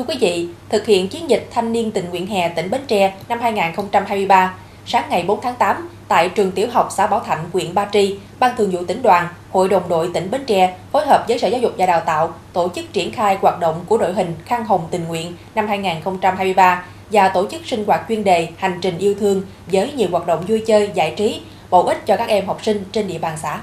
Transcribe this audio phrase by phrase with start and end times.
[0.00, 3.14] Thưa quý vị, thực hiện chiến dịch thanh niên tình nguyện hè tỉnh Bến Tre
[3.28, 4.54] năm 2023,
[4.86, 8.18] sáng ngày 4 tháng 8, tại trường tiểu học xã Bảo Thạnh, huyện Ba Tri,
[8.38, 11.48] Ban Thường vụ tỉnh đoàn, Hội đồng đội tỉnh Bến Tre phối hợp với Sở
[11.48, 14.64] Giáo dục và Đào tạo tổ chức triển khai hoạt động của đội hình khăn
[14.64, 19.14] hồng tình nguyện năm 2023 và tổ chức sinh hoạt chuyên đề Hành trình yêu
[19.20, 19.42] thương
[19.72, 21.40] với nhiều hoạt động vui chơi, giải trí,
[21.70, 23.60] bổ ích cho các em học sinh trên địa bàn xã.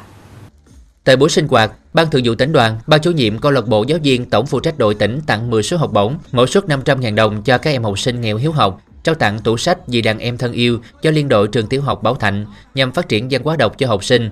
[1.08, 3.84] Tại buổi sinh hoạt, Ban Thường vụ tỉnh đoàn, Ban chủ nhiệm câu lạc bộ
[3.88, 7.16] giáo viên tổng phụ trách đội tỉnh tặng 10 suất học bổng, mỗi suất 500.000
[7.16, 10.20] đồng cho các em học sinh nghèo hiếu học, trao tặng tủ sách vì đàn
[10.20, 13.42] em thân yêu cho liên đội trường tiểu học Bảo Thạnh nhằm phát triển văn
[13.44, 14.30] hóa đọc cho học sinh.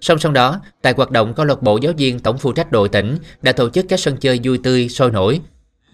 [0.00, 2.88] Song song đó, tại hoạt động câu lạc bộ giáo viên tổng phụ trách đội
[2.88, 5.40] tỉnh đã tổ chức các sân chơi vui tươi, sôi nổi.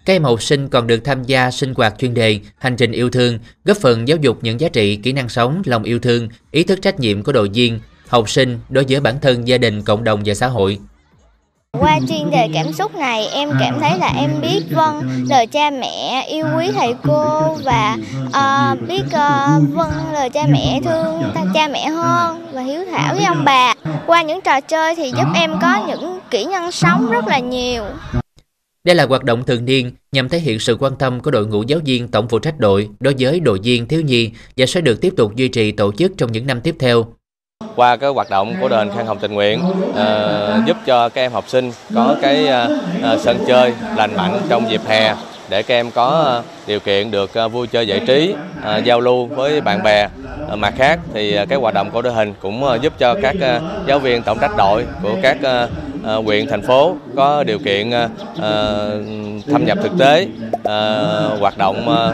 [0.05, 3.09] Các em học sinh còn được tham gia sinh hoạt chuyên đề, hành trình yêu
[3.09, 6.63] thương, góp phần giáo dục những giá trị, kỹ năng sống, lòng yêu thương, ý
[6.63, 7.79] thức trách nhiệm của đội viên,
[8.13, 10.79] học sinh đối với bản thân, gia đình, cộng đồng và xã hội.
[11.79, 15.69] Qua chuyên đề cảm xúc này, em cảm thấy là em biết vâng lời cha
[15.69, 21.23] mẹ, yêu quý thầy cô và uh, biết uh, vâng lời cha mẹ thương
[21.53, 23.73] cha mẹ hơn và hiếu thảo với ông bà.
[24.05, 27.83] Qua những trò chơi thì giúp em có những kỹ năng sống rất là nhiều.
[28.83, 31.63] Đây là hoạt động thường niên nhằm thể hiện sự quan tâm của đội ngũ
[31.63, 35.01] giáo viên tổng phụ trách đội đối với đội viên thiếu nhi và sẽ được
[35.01, 37.05] tiếp tục duy trì tổ chức trong những năm tiếp theo
[37.75, 41.31] qua cái hoạt động của đền khang Hồng Tình Nguyện uh, giúp cho các em
[41.31, 42.47] học sinh có cái
[43.03, 45.15] uh, sân chơi lành mạnh trong dịp hè
[45.49, 48.35] để các em có điều kiện được vui chơi giải trí,
[48.83, 50.07] giao lưu với bạn bè.
[50.55, 53.35] Mặt khác thì cái hoạt động của đội hình cũng giúp cho các
[53.87, 55.37] giáo viên tổng trách đội của các
[56.25, 57.91] huyện thành phố có điều kiện
[59.47, 60.27] thâm nhập thực tế
[61.39, 62.07] hoạt động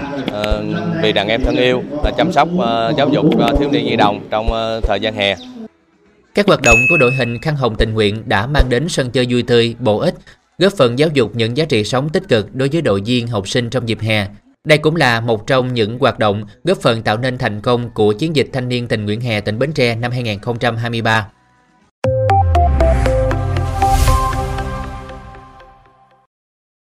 [1.01, 1.83] vì đàn em thân yêu
[2.17, 2.47] chăm sóc
[2.97, 3.25] giáo dục
[3.59, 4.47] thiếu niên nhi đồng trong
[4.87, 5.35] thời gian hè.
[6.35, 9.27] Các hoạt động của đội hình khăn hồng tình nguyện đã mang đến sân chơi
[9.29, 10.15] vui tươi, bổ ích,
[10.57, 13.47] góp phần giáo dục những giá trị sống tích cực đối với đội viên học
[13.47, 14.27] sinh trong dịp hè.
[14.63, 18.13] Đây cũng là một trong những hoạt động góp phần tạo nên thành công của
[18.13, 21.27] chiến dịch thanh niên tình nguyện hè tỉnh Bến Tre năm 2023.